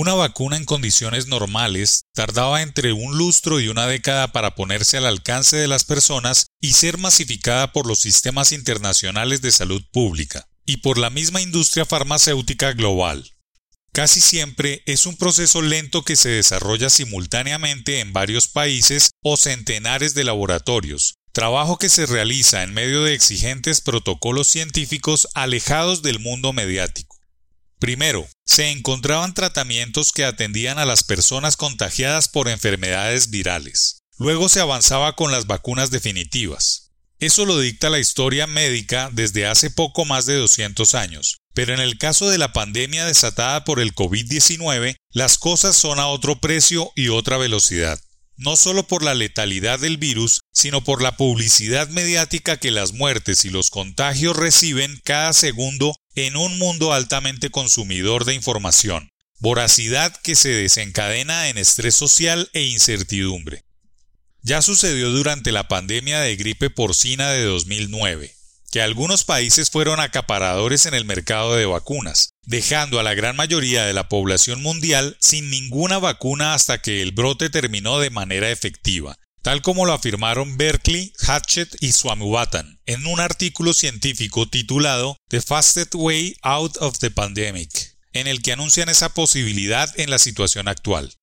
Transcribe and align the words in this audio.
Una 0.00 0.14
vacuna 0.14 0.56
en 0.56 0.64
condiciones 0.64 1.26
normales 1.26 2.04
tardaba 2.14 2.62
entre 2.62 2.92
un 2.92 3.18
lustro 3.18 3.58
y 3.58 3.66
una 3.66 3.88
década 3.88 4.30
para 4.30 4.54
ponerse 4.54 4.96
al 4.96 5.06
alcance 5.06 5.56
de 5.56 5.66
las 5.66 5.82
personas 5.82 6.46
y 6.60 6.74
ser 6.74 6.98
masificada 6.98 7.72
por 7.72 7.88
los 7.88 7.98
sistemas 7.98 8.52
internacionales 8.52 9.42
de 9.42 9.50
salud 9.50 9.82
pública 9.90 10.46
y 10.64 10.76
por 10.76 10.98
la 10.98 11.10
misma 11.10 11.40
industria 11.40 11.84
farmacéutica 11.84 12.74
global. 12.74 13.28
Casi 13.90 14.20
siempre 14.20 14.84
es 14.86 15.04
un 15.04 15.16
proceso 15.16 15.62
lento 15.62 16.04
que 16.04 16.14
se 16.14 16.28
desarrolla 16.28 16.90
simultáneamente 16.90 17.98
en 17.98 18.12
varios 18.12 18.46
países 18.46 19.10
o 19.24 19.36
centenares 19.36 20.14
de 20.14 20.22
laboratorios, 20.22 21.14
trabajo 21.32 21.76
que 21.76 21.88
se 21.88 22.06
realiza 22.06 22.62
en 22.62 22.72
medio 22.72 23.02
de 23.02 23.14
exigentes 23.14 23.80
protocolos 23.80 24.46
científicos 24.46 25.26
alejados 25.34 26.02
del 26.02 26.20
mundo 26.20 26.52
mediático. 26.52 27.17
Primero, 27.78 28.28
se 28.44 28.70
encontraban 28.70 29.34
tratamientos 29.34 30.12
que 30.12 30.24
atendían 30.24 30.78
a 30.78 30.86
las 30.86 31.04
personas 31.04 31.56
contagiadas 31.56 32.28
por 32.28 32.48
enfermedades 32.48 33.30
virales. 33.30 33.98
Luego 34.18 34.48
se 34.48 34.60
avanzaba 34.60 35.14
con 35.14 35.30
las 35.30 35.46
vacunas 35.46 35.90
definitivas. 35.90 36.90
Eso 37.20 37.44
lo 37.46 37.58
dicta 37.58 37.90
la 37.90 37.98
historia 37.98 38.46
médica 38.46 39.10
desde 39.12 39.46
hace 39.46 39.70
poco 39.70 40.04
más 40.04 40.26
de 40.26 40.36
200 40.36 40.94
años, 40.94 41.38
pero 41.54 41.72
en 41.72 41.80
el 41.80 41.98
caso 41.98 42.28
de 42.28 42.38
la 42.38 42.52
pandemia 42.52 43.06
desatada 43.06 43.64
por 43.64 43.80
el 43.80 43.94
COVID-19, 43.94 44.96
las 45.10 45.38
cosas 45.38 45.76
son 45.76 46.00
a 46.00 46.08
otro 46.08 46.40
precio 46.40 46.92
y 46.96 47.08
otra 47.08 47.36
velocidad 47.38 48.00
no 48.38 48.56
solo 48.56 48.84
por 48.84 49.02
la 49.02 49.14
letalidad 49.14 49.80
del 49.80 49.98
virus, 49.98 50.40
sino 50.52 50.82
por 50.82 51.02
la 51.02 51.16
publicidad 51.16 51.88
mediática 51.88 52.56
que 52.56 52.70
las 52.70 52.92
muertes 52.92 53.44
y 53.44 53.50
los 53.50 53.68
contagios 53.70 54.36
reciben 54.36 55.00
cada 55.04 55.32
segundo 55.32 55.94
en 56.26 56.36
un 56.36 56.58
mundo 56.58 56.92
altamente 56.92 57.50
consumidor 57.50 58.24
de 58.24 58.34
información, 58.34 59.10
voracidad 59.38 60.14
que 60.22 60.34
se 60.34 60.48
desencadena 60.48 61.48
en 61.48 61.58
estrés 61.58 61.94
social 61.94 62.50
e 62.52 62.62
incertidumbre. 62.62 63.64
Ya 64.42 64.62
sucedió 64.62 65.10
durante 65.10 65.52
la 65.52 65.68
pandemia 65.68 66.20
de 66.20 66.36
gripe 66.36 66.70
porcina 66.70 67.30
de 67.30 67.44
2009 67.44 68.38
que 68.70 68.82
algunos 68.82 69.24
países 69.24 69.70
fueron 69.70 69.98
acaparadores 69.98 70.86
en 70.86 70.94
el 70.94 71.04
mercado 71.04 71.56
de 71.56 71.64
vacunas, 71.64 72.34
dejando 72.42 73.00
a 73.00 73.02
la 73.02 73.14
gran 73.14 73.34
mayoría 73.34 73.86
de 73.86 73.94
la 73.94 74.08
población 74.08 74.62
mundial 74.62 75.16
sin 75.20 75.50
ninguna 75.50 75.98
vacuna 75.98 76.54
hasta 76.54 76.82
que 76.82 77.00
el 77.00 77.12
brote 77.12 77.48
terminó 77.48 77.98
de 77.98 78.10
manera 78.10 78.50
efectiva, 78.50 79.16
tal 79.42 79.62
como 79.62 79.86
lo 79.86 79.92
afirmaron 79.92 80.56
Berkeley, 80.56 81.12
Hatchett 81.26 81.76
y 81.80 81.92
Swamubatan 81.92 82.80
en 82.86 83.06
un 83.06 83.20
artículo 83.20 83.72
científico 83.72 84.48
titulado 84.48 85.16
The 85.28 85.40
Fastest 85.40 85.94
Way 85.94 86.36
Out 86.42 86.76
of 86.80 86.98
the 86.98 87.10
Pandemic, 87.10 87.96
en 88.12 88.26
el 88.26 88.42
que 88.42 88.52
anuncian 88.52 88.88
esa 88.88 89.10
posibilidad 89.10 89.88
en 89.98 90.10
la 90.10 90.18
situación 90.18 90.68
actual. 90.68 91.14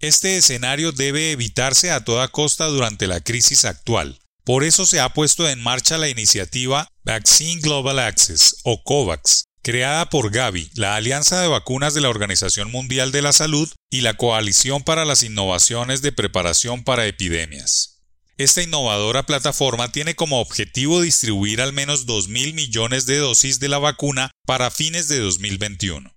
Este 0.00 0.36
escenario 0.36 0.92
debe 0.92 1.32
evitarse 1.32 1.90
a 1.90 2.04
toda 2.04 2.28
costa 2.28 2.66
durante 2.66 3.06
la 3.06 3.20
crisis 3.20 3.64
actual, 3.64 4.18
por 4.44 4.62
eso 4.62 4.84
se 4.84 5.00
ha 5.00 5.08
puesto 5.08 5.48
en 5.48 5.62
marcha 5.62 5.96
la 5.96 6.10
iniciativa 6.10 6.86
Vaccine 7.02 7.62
Global 7.62 7.98
Access 7.98 8.56
o 8.64 8.82
COVAX, 8.82 9.44
creada 9.64 10.10
por 10.10 10.30
Gavi, 10.30 10.70
la 10.74 10.94
Alianza 10.94 11.40
de 11.40 11.48
Vacunas 11.48 11.94
de 11.94 12.02
la 12.02 12.10
Organización 12.10 12.70
Mundial 12.70 13.10
de 13.10 13.22
la 13.22 13.32
Salud 13.32 13.68
y 13.90 14.02
la 14.02 14.14
Coalición 14.14 14.84
para 14.84 15.06
las 15.06 15.22
Innovaciones 15.22 16.02
de 16.02 16.12
Preparación 16.12 16.84
para 16.84 17.06
Epidemias. 17.06 18.02
Esta 18.36 18.62
innovadora 18.62 19.24
plataforma 19.24 19.90
tiene 19.90 20.14
como 20.14 20.40
objetivo 20.40 21.00
distribuir 21.00 21.62
al 21.62 21.72
menos 21.72 22.06
2.000 22.06 22.52
millones 22.52 23.06
de 23.06 23.16
dosis 23.16 23.58
de 23.58 23.68
la 23.68 23.78
vacuna 23.78 24.30
para 24.46 24.70
fines 24.70 25.08
de 25.08 25.18
2021. 25.20 26.14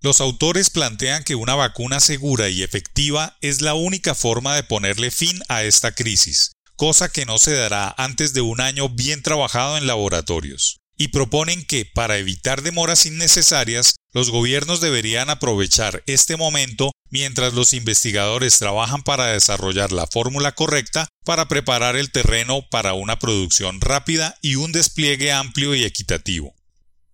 Los 0.00 0.20
autores 0.20 0.70
plantean 0.70 1.24
que 1.24 1.34
una 1.34 1.56
vacuna 1.56 1.98
segura 1.98 2.48
y 2.48 2.62
efectiva 2.62 3.36
es 3.40 3.60
la 3.60 3.74
única 3.74 4.14
forma 4.14 4.54
de 4.54 4.62
ponerle 4.62 5.10
fin 5.10 5.40
a 5.48 5.64
esta 5.64 5.92
crisis, 5.92 6.52
cosa 6.76 7.10
que 7.10 7.26
no 7.26 7.38
se 7.38 7.54
dará 7.54 7.92
antes 7.98 8.34
de 8.34 8.40
un 8.40 8.60
año 8.60 8.88
bien 8.88 9.22
trabajado 9.22 9.76
en 9.76 9.88
laboratorios, 9.88 10.78
y 10.98 11.08
proponen 11.08 11.64
que, 11.64 11.86
para 11.86 12.18
evitar 12.18 12.62
demoras 12.62 13.06
innecesarias, 13.06 13.94
los 14.12 14.30
gobiernos 14.30 14.80
deberían 14.80 15.30
aprovechar 15.30 16.02
este 16.06 16.36
momento 16.36 16.90
mientras 17.08 17.54
los 17.54 17.72
investigadores 17.72 18.58
trabajan 18.58 19.02
para 19.02 19.28
desarrollar 19.28 19.92
la 19.92 20.06
fórmula 20.06 20.52
correcta 20.52 21.08
para 21.24 21.46
preparar 21.48 21.96
el 21.96 22.10
terreno 22.10 22.68
para 22.68 22.94
una 22.94 23.18
producción 23.18 23.80
rápida 23.80 24.36
y 24.42 24.56
un 24.56 24.72
despliegue 24.72 25.32
amplio 25.32 25.74
y 25.74 25.84
equitativo. 25.84 26.54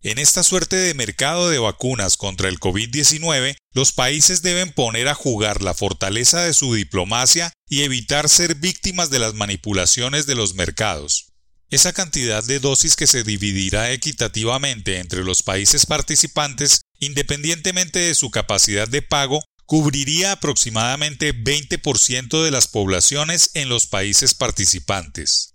En 0.02 0.18
esta 0.18 0.42
suerte 0.42 0.76
de 0.76 0.92
mercado 0.92 1.48
de 1.48 1.58
vacunas 1.58 2.16
contra 2.16 2.48
el 2.48 2.60
COVID-19, 2.60 3.56
los 3.72 3.92
países 3.92 4.42
deben 4.42 4.70
poner 4.70 5.08
a 5.08 5.14
jugar 5.14 5.62
la 5.62 5.72
fortaleza 5.72 6.42
de 6.42 6.52
su 6.52 6.74
diplomacia 6.74 7.52
y 7.68 7.82
evitar 7.82 8.28
ser 8.28 8.54
víctimas 8.54 9.08
de 9.10 9.18
las 9.18 9.34
manipulaciones 9.34 10.26
de 10.26 10.34
los 10.34 10.54
mercados. 10.54 11.33
Esa 11.74 11.92
cantidad 11.92 12.44
de 12.44 12.60
dosis 12.60 12.94
que 12.94 13.08
se 13.08 13.24
dividirá 13.24 13.90
equitativamente 13.90 14.98
entre 14.98 15.24
los 15.24 15.42
países 15.42 15.86
participantes, 15.86 16.82
independientemente 17.00 17.98
de 17.98 18.14
su 18.14 18.30
capacidad 18.30 18.86
de 18.86 19.02
pago, 19.02 19.42
cubriría 19.66 20.30
aproximadamente 20.30 21.34
20% 21.34 22.44
de 22.44 22.50
las 22.52 22.68
poblaciones 22.68 23.50
en 23.54 23.68
los 23.68 23.88
países 23.88 24.34
participantes. 24.34 25.54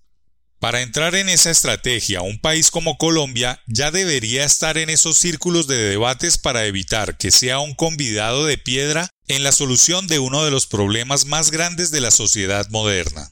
Para 0.59 0.81
entrar 0.81 1.15
en 1.15 1.29
esa 1.29 1.51
estrategia, 1.51 2.21
un 2.21 2.41
país 2.41 2.69
como 2.69 2.97
Colombia 2.97 3.63
ya 3.65 3.89
debería 3.89 4.43
estar 4.43 4.77
en 4.77 4.89
esos 4.89 5.17
círculos 5.17 5.67
de 5.67 5.77
debates 5.77 6.37
para 6.37 6.65
evitar 6.65 7.17
que 7.17 7.31
sea 7.31 7.59
un 7.59 7.75
convidado 7.75 8.45
de 8.45 8.57
piedra 8.57 9.07
en 9.29 9.45
la 9.45 9.53
solución 9.53 10.07
de 10.07 10.19
uno 10.19 10.43
de 10.43 10.51
los 10.51 10.67
problemas 10.67 11.23
más 11.23 11.49
grandes 11.49 11.91
de 11.91 12.01
la 12.01 12.11
sociedad 12.11 12.67
moderna. 12.71 13.31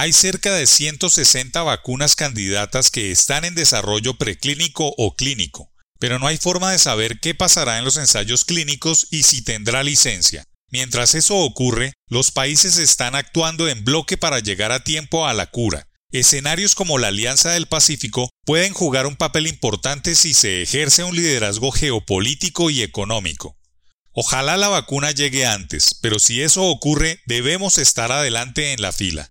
Hay 0.00 0.14
cerca 0.14 0.54
de 0.54 0.66
160 0.66 1.62
vacunas 1.62 2.16
candidatas 2.16 2.90
que 2.90 3.10
están 3.10 3.44
en 3.44 3.54
desarrollo 3.54 4.14
preclínico 4.14 4.94
o 4.96 5.14
clínico, 5.14 5.74
pero 5.98 6.18
no 6.18 6.26
hay 6.26 6.38
forma 6.38 6.72
de 6.72 6.78
saber 6.78 7.20
qué 7.20 7.34
pasará 7.34 7.76
en 7.76 7.84
los 7.84 7.98
ensayos 7.98 8.46
clínicos 8.46 9.08
y 9.10 9.24
si 9.24 9.42
tendrá 9.42 9.82
licencia. 9.82 10.44
Mientras 10.70 11.14
eso 11.14 11.36
ocurre, 11.36 11.92
los 12.08 12.30
países 12.30 12.78
están 12.78 13.14
actuando 13.14 13.68
en 13.68 13.84
bloque 13.84 14.16
para 14.16 14.38
llegar 14.38 14.72
a 14.72 14.84
tiempo 14.84 15.26
a 15.26 15.34
la 15.34 15.50
cura, 15.50 15.86
Escenarios 16.12 16.74
como 16.74 16.96
la 16.96 17.08
Alianza 17.08 17.50
del 17.50 17.66
Pacífico 17.66 18.30
pueden 18.46 18.72
jugar 18.72 19.06
un 19.06 19.16
papel 19.16 19.46
importante 19.48 20.14
si 20.14 20.32
se 20.32 20.62
ejerce 20.62 21.04
un 21.04 21.14
liderazgo 21.14 21.72
geopolítico 21.72 22.70
y 22.70 22.80
económico. 22.80 23.58
Ojalá 24.12 24.56
la 24.56 24.68
vacuna 24.68 25.10
llegue 25.10 25.44
antes, 25.44 25.92
pero 26.00 26.18
si 26.18 26.40
eso 26.40 26.64
ocurre 26.64 27.20
debemos 27.26 27.76
estar 27.76 28.12
adelante 28.12 28.72
en 28.72 28.80
la 28.80 28.92
fila. 28.92 29.30